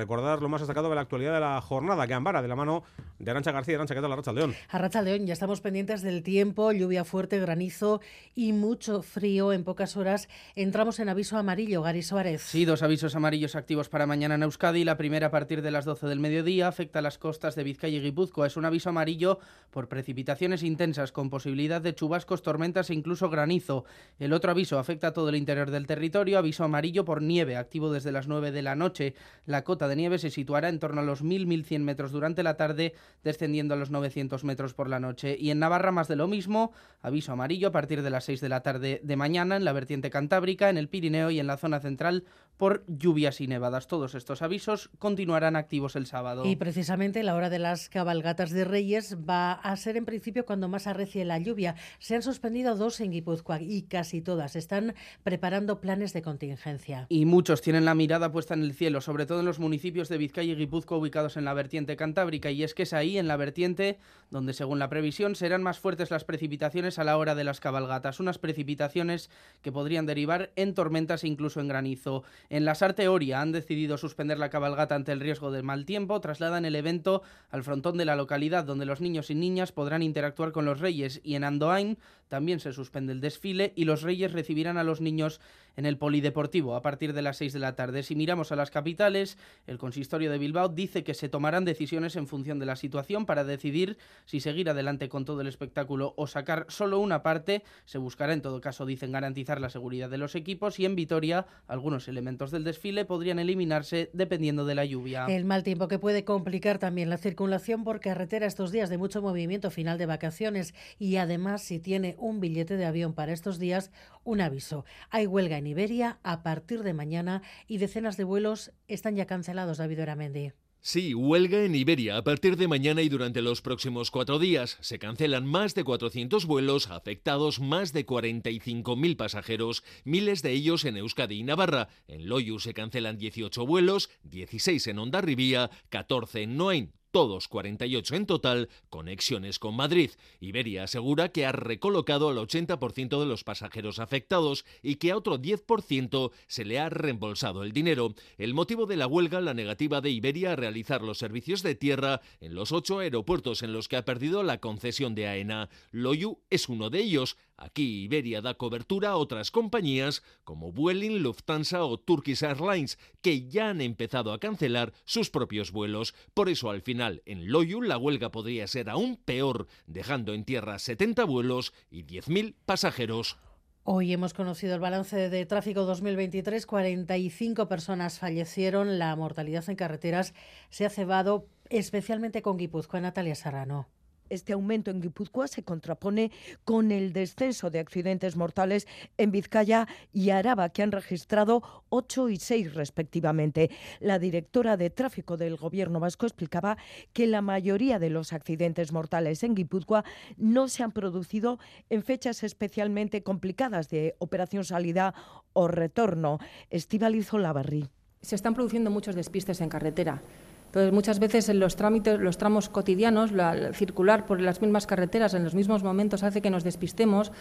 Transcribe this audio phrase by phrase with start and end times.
[0.00, 2.84] recordar lo más destacado de la actualidad de la jornada, que ambara de la mano
[3.18, 3.74] de Arancha García.
[3.74, 4.54] Arancha, ¿qué tal, Arracha León?
[4.70, 8.00] Arracha León, ya estamos pendientes del tiempo, lluvia fuerte, granizo
[8.34, 10.26] y mucho frío en pocas horas.
[10.54, 12.40] Entramos en aviso amarillo, Gary Suárez.
[12.40, 14.84] Sí, dos avisos amarillos activos para mañana en Euskadi.
[14.84, 17.98] La primera a partir de las 12 del mediodía afecta a las costas de Vizcaya
[17.98, 18.46] y Guipúzcoa.
[18.46, 19.38] Es un aviso amarillo
[19.70, 23.84] por precipitaciones intensas con posibilidad de chubascos, tormentas e incluso granizo.
[24.18, 26.38] El otro aviso afecta a todo el interior del territorio.
[26.38, 29.14] Aviso amarillo por nieve, activo desde las 9 de la noche.
[29.44, 32.94] La cota de nieve se situará en torno a los 1.000-1.100 metros durante la tarde,
[33.22, 35.36] descendiendo a los 900 metros por la noche.
[35.38, 36.72] Y en Navarra más de lo mismo,
[37.02, 40.08] aviso amarillo a partir de las 6 de la tarde de mañana en la vertiente
[40.08, 42.24] cantábrica, en el Pirineo y en la zona central
[42.60, 43.86] por lluvias y nevadas.
[43.86, 46.44] Todos estos avisos continuarán activos el sábado.
[46.44, 50.68] Y precisamente la hora de las cabalgatas de Reyes va a ser en principio cuando
[50.68, 51.74] más arrecie la lluvia.
[52.00, 57.06] Se han suspendido dos en Guipúzcoa y casi todas están preparando planes de contingencia.
[57.08, 60.18] Y muchos tienen la mirada puesta en el cielo, sobre todo en los municipios de
[60.18, 62.50] Vizcaya y Guipúzcoa ubicados en la vertiente cantábrica.
[62.50, 63.98] Y es que es ahí, en la vertiente,
[64.28, 68.20] donde según la previsión serán más fuertes las precipitaciones a la hora de las cabalgatas.
[68.20, 69.30] Unas precipitaciones
[69.62, 72.22] que podrían derivar en tormentas e incluso en granizo.
[72.50, 76.64] En la Sarteoria han decidido suspender la cabalgata ante el riesgo del mal tiempo, trasladan
[76.64, 80.64] el evento al frontón de la localidad donde los niños y niñas podrán interactuar con
[80.64, 84.84] los reyes y en Andoain también se suspende el desfile y los reyes recibirán a
[84.84, 85.40] los niños
[85.76, 88.02] en el Polideportivo a partir de las 6 de la tarde.
[88.02, 92.26] Si miramos a las capitales, el consistorio de Bilbao dice que se tomarán decisiones en
[92.26, 96.66] función de la situación para decidir si seguir adelante con todo el espectáculo o sacar
[96.68, 97.62] solo una parte.
[97.84, 101.46] Se buscará en todo caso, dicen, garantizar la seguridad de los equipos y en Vitoria
[101.66, 105.26] algunos elementos del desfile podrían eliminarse dependiendo de la lluvia.
[105.26, 109.20] El mal tiempo que puede complicar también la circulación por carretera estos días de mucho
[109.20, 113.90] movimiento final de vacaciones y además si tiene un billete de avión para estos días,
[114.24, 114.84] un aviso.
[115.10, 119.78] Hay huelga en Iberia a partir de mañana y decenas de vuelos están ya cancelados,
[119.78, 120.52] David Oramendi.
[120.82, 124.78] Sí, huelga en Iberia a partir de mañana y durante los próximos cuatro días.
[124.80, 130.96] Se cancelan más de 400 vuelos, afectados más de 45.000 pasajeros, miles de ellos en
[130.96, 131.88] Euskadi y Navarra.
[132.08, 138.26] En Loyu se cancelan 18 vuelos, 16 en Ondarribía, 14 en Noain todos 48 en
[138.26, 140.10] total, conexiones con Madrid.
[140.40, 145.38] Iberia asegura que ha recolocado al 80% de los pasajeros afectados y que a otro
[145.38, 148.14] 10% se le ha reembolsado el dinero.
[148.38, 152.20] El motivo de la huelga, la negativa de Iberia a realizar los servicios de tierra
[152.40, 155.68] en los ocho aeropuertos en los que ha perdido la concesión de AENA.
[155.90, 157.36] Loyu es uno de ellos.
[157.60, 163.68] Aquí Iberia da cobertura a otras compañías como Vueling, Lufthansa o Turkish Airlines, que ya
[163.68, 166.14] han empezado a cancelar sus propios vuelos.
[166.32, 170.78] Por eso al final en Loyu la huelga podría ser aún peor, dejando en tierra
[170.78, 173.36] 70 vuelos y 10.000 pasajeros.
[173.84, 176.64] Hoy hemos conocido el balance de tráfico 2023.
[176.64, 178.98] 45 personas fallecieron.
[178.98, 180.32] La mortalidad en carreteras
[180.70, 183.00] se ha cebado especialmente con Guipúzcoa.
[183.00, 183.88] Natalia Serrano.
[184.30, 186.30] Este aumento en Guipúzcoa se contrapone
[186.64, 188.86] con el descenso de accidentes mortales
[189.18, 193.70] en Vizcaya y Araba, que han registrado 8 y 6 respectivamente.
[193.98, 196.78] La directora de tráfico del Gobierno vasco explicaba
[197.12, 200.04] que la mayoría de los accidentes mortales en Guipúzcoa
[200.36, 201.58] no se han producido
[201.90, 205.14] en fechas especialmente complicadas de operación salida
[205.52, 206.38] o retorno.
[206.70, 207.88] Estivalizo Lavarri.
[208.22, 210.22] Se están produciendo muchos despistes en carretera.
[210.70, 215.34] Entonces, muchas veces en los trámites, los tramos cotidianos, la, circular por las mismas carreteras
[215.34, 217.32] en los mismos momentos hace que nos despistemos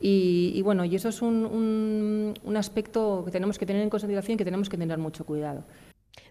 [0.00, 3.90] y, y bueno, y eso es un, un, un aspecto que tenemos que tener en
[3.90, 5.64] consideración y que tenemos que tener mucho cuidado.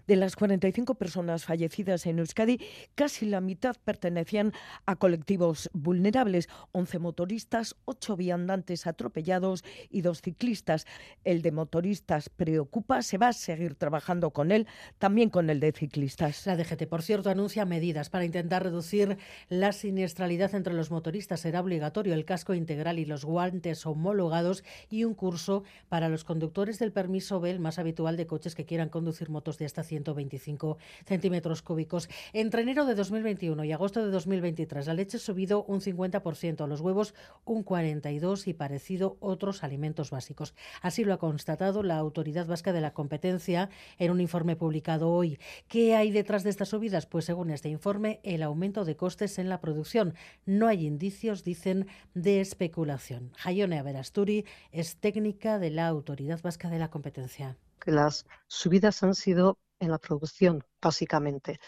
[0.08, 2.58] De las 45 personas fallecidas en Euskadi,
[2.94, 4.54] casi la mitad pertenecían
[4.86, 10.86] a colectivos vulnerables, 11 motoristas, 8 viandantes atropellados y dos ciclistas.
[11.24, 14.66] El de motoristas preocupa, se va a seguir trabajando con él,
[14.96, 16.46] también con el de ciclistas.
[16.46, 19.18] La DGT, por cierto, anuncia medidas para intentar reducir
[19.50, 21.40] la siniestralidad entre los motoristas.
[21.40, 26.78] Será obligatorio el casco integral y los guantes homologados y un curso para los conductores
[26.78, 30.78] del permiso B, el más habitual de coches que quieran conducir motos de hasta 125
[31.06, 32.08] centímetros cúbicos.
[32.32, 36.80] Entre enero de 2021 y agosto de 2023, la leche ha subido un 50%, los
[36.80, 37.14] huevos
[37.44, 40.54] un 42% y parecido otros alimentos básicos.
[40.82, 45.38] Así lo ha constatado la Autoridad Vasca de la Competencia en un informe publicado hoy.
[45.66, 47.06] ¿Qué hay detrás de estas subidas?
[47.06, 50.14] Pues según este informe, el aumento de costes en la producción.
[50.46, 53.32] No hay indicios, dicen, de especulación.
[53.36, 57.56] Jaione Averasturi es técnica de la Autoridad Vasca de la Competencia.
[57.86, 61.60] Las subidas han sido en la producción, básicamente.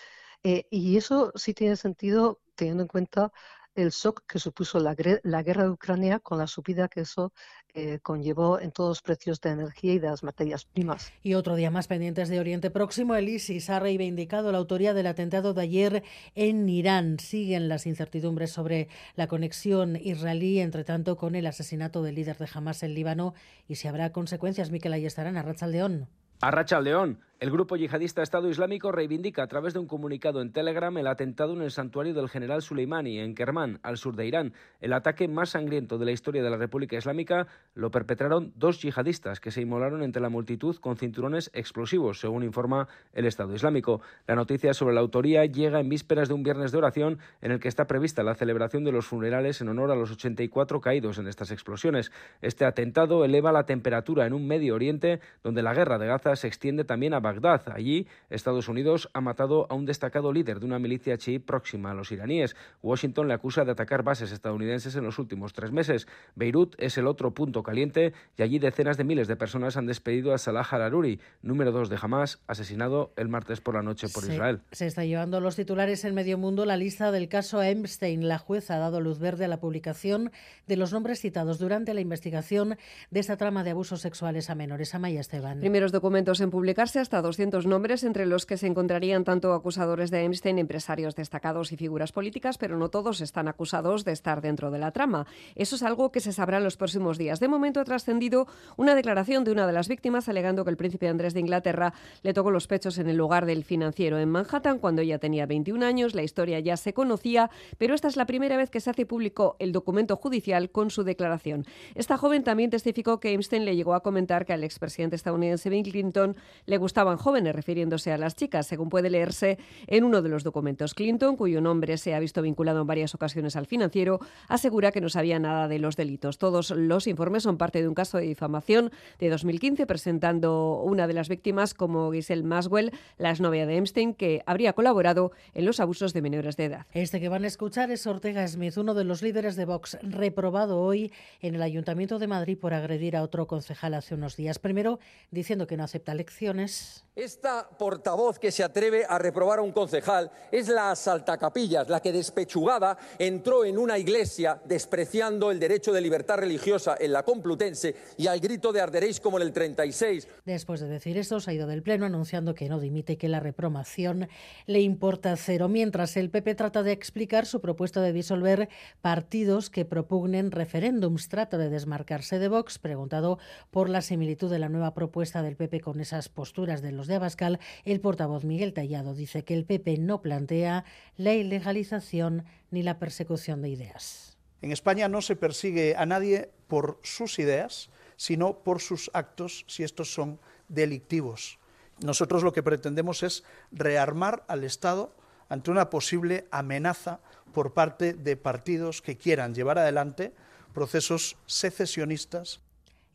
[0.42, 3.32] Eh, y eso sí tiene sentido teniendo en cuenta
[3.74, 7.32] el shock que supuso la, la guerra de Ucrania con la subida que eso
[7.72, 11.12] eh, conllevó en todos los precios de energía y de las materias primas.
[11.22, 15.06] Y otro día más pendientes de Oriente Próximo, el ISIS ha reivindicado la autoría del
[15.06, 16.02] atentado de ayer
[16.34, 17.18] en Irán.
[17.20, 22.48] Siguen las incertidumbres sobre la conexión israelí, entre tanto, con el asesinato del líder de
[22.52, 23.34] Hamas en Líbano
[23.68, 24.70] y si habrá consecuencias.
[24.70, 26.08] Miquel Ayestarán, a León.
[26.40, 27.20] A León.
[27.40, 31.54] El grupo yihadista Estado Islámico reivindica a través de un comunicado en Telegram el atentado
[31.54, 34.52] en el santuario del general Soleimani en Kermán, al sur de Irán.
[34.82, 39.40] El ataque más sangriento de la historia de la República Islámica lo perpetraron dos yihadistas
[39.40, 44.02] que se inmolaron entre la multitud con cinturones explosivos, según informa el Estado Islámico.
[44.26, 47.58] La noticia sobre la autoría llega en vísperas de un viernes de oración en el
[47.58, 51.26] que está prevista la celebración de los funerales en honor a los 84 caídos en
[51.26, 52.12] estas explosiones.
[52.42, 56.46] Este atentado eleva la temperatura en un Medio Oriente donde la guerra de Gaza se
[56.46, 57.72] extiende también a Bagdad.
[57.72, 61.94] Allí, Estados Unidos ha matado a un destacado líder de una milicia chií próxima a
[61.94, 62.56] los iraníes.
[62.82, 66.08] Washington le acusa de atacar bases estadounidenses en los últimos tres meses.
[66.34, 70.34] Beirut es el otro punto caliente y allí decenas de miles de personas han despedido
[70.34, 74.62] a Salah Hararuri, número dos de Hamas, asesinado el martes por la noche por Israel.
[74.72, 78.26] Se está llevando los titulares en medio mundo la lista del caso Epstein.
[78.26, 80.32] La jueza ha dado luz verde a la publicación
[80.66, 82.76] de los nombres citados durante la investigación
[83.10, 84.94] de esta trama de abusos sexuales a menores.
[84.94, 85.60] Amaya Esteban.
[85.60, 90.20] Primeros documentos en publicarse hasta 200 nombres, entre los que se encontrarían tanto acusadores de
[90.20, 94.78] Einstein, empresarios destacados y figuras políticas, pero no todos están acusados de estar dentro de
[94.78, 95.26] la trama.
[95.54, 97.40] Eso es algo que se sabrá en los próximos días.
[97.40, 98.46] De momento ha trascendido
[98.76, 102.34] una declaración de una de las víctimas alegando que el príncipe Andrés de Inglaterra le
[102.34, 106.14] tocó los pechos en el lugar del financiero en Manhattan cuando ella tenía 21 años.
[106.14, 109.56] La historia ya se conocía, pero esta es la primera vez que se hace público
[109.58, 111.66] el documento judicial con su declaración.
[111.94, 115.82] Esta joven también testificó que Einstein le llegó a comentar que al expresidente estadounidense Bill
[115.82, 116.76] Clinton le
[117.16, 120.94] jóvenes, refiriéndose a las chicas, según puede leerse en uno de los documentos.
[120.94, 125.08] Clinton, cuyo nombre se ha visto vinculado en varias ocasiones al financiero, asegura que no
[125.08, 126.38] sabía nada de los delitos.
[126.38, 131.14] Todos los informes son parte de un caso de difamación de 2015, presentando una de
[131.14, 136.12] las víctimas como Giselle Maswell, la exnovia de Epstein, que habría colaborado en los abusos
[136.12, 136.86] de menores de edad.
[136.92, 140.80] Este que van a escuchar es Ortega Smith, uno de los líderes de Vox, reprobado
[140.80, 144.58] hoy en el Ayuntamiento de Madrid por agredir a otro concejal hace unos días.
[144.58, 144.98] Primero,
[145.30, 146.89] diciendo que no acepta lecciones.
[147.16, 152.12] Esta portavoz que se atreve a reprobar a un concejal es la asaltacapillas, la que
[152.12, 158.28] despechugada entró en una iglesia despreciando el derecho de libertad religiosa en la Complutense y
[158.28, 160.28] al grito de arderéis como en el 36.
[160.46, 163.28] Después de decir esto, se ha ido del Pleno anunciando que no dimite y que
[163.28, 164.28] la reprobación
[164.66, 168.68] le importa cero, mientras el PP trata de explicar su propuesta de disolver
[169.02, 171.28] partidos que propugnen referéndums.
[171.28, 173.38] Trata de desmarcarse de Vox, preguntado
[173.70, 177.16] por la similitud de la nueva propuesta del PP con esas posturas de los de
[177.16, 180.84] Abascal, el portavoz Miguel Tallado dice que el PP no plantea
[181.16, 184.38] la ilegalización ni la persecución de ideas.
[184.62, 189.82] En España no se persigue a nadie por sus ideas, sino por sus actos, si
[189.82, 190.38] estos son
[190.68, 191.58] delictivos.
[192.02, 195.14] Nosotros lo que pretendemos es rearmar al Estado
[195.48, 197.20] ante una posible amenaza
[197.52, 200.32] por parte de partidos que quieran llevar adelante
[200.72, 202.60] procesos secesionistas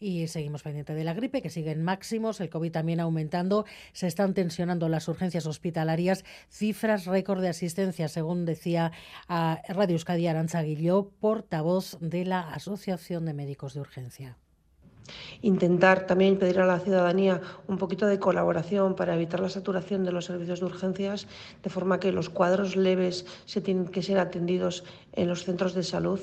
[0.06, 4.06] y seguimos pendiente de la gripe, que sigue en máximos, el COVID también aumentando, se
[4.06, 8.92] están tensionando las urgencias hospitalarias, cifras récord de asistencia, según decía
[9.28, 14.38] a Radio Euskadi Aranza Guilló, portavoz de la Asociación de Médicos de Urgencia.
[15.42, 20.12] Intentar también pedir a la ciudadanía un poquito de colaboración para evitar la saturación de
[20.12, 21.28] los servicios de urgencias,
[21.64, 25.84] de forma que los cuadros leves se tienen que ser atendidos en los centros de
[25.84, 26.20] salud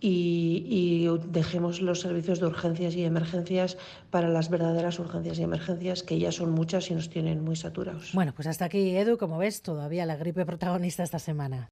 [0.00, 3.76] y, dejemos los servicios de urgencias y emergencias
[4.10, 8.12] para las verdaderas urgencias y emergencias, que ya son muchas y nos tienen muy saturados.
[8.12, 11.68] Bueno, pues hasta aquí, Edu, como ves, todavía la gripe protagonista esta semana.